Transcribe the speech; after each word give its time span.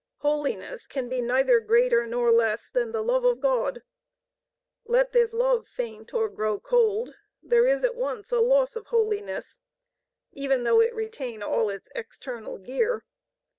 Holiness 0.21 0.87
can 0.87 1.09
be 1.09 1.21
either 1.29 1.59
greater 1.59 2.07
nor 2.07 2.31
less 2.31 2.71
than 2.71 2.91
the 2.91 3.03
love 3.03 3.23
of 3.23 3.39
God. 3.39 3.83
Let 4.85 5.11
this 5.11 5.31
love 5.31 5.67
faint 5.67 6.11
or 6.11 6.27
grow 6.27 6.59
cold, 6.59 7.13
there 7.43 7.67
is 7.67 7.83
at 7.83 7.93
once 7.93 8.31
a 8.31 8.39
loss 8.39 8.75
of 8.75 8.87
holiness, 8.87 9.61
even 10.31 10.63
though 10.63 10.81
it 10.81 10.95
retain 10.95 11.43
all 11.43 11.69
its 11.69 11.87
external 11.93 12.57
gear. 12.57 13.03